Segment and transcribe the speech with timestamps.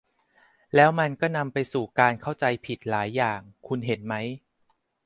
[0.75, 4.15] แล้วมันก็นำไปสู่การเข้าใจผิดหลายอย่าง คุณเห็นไหม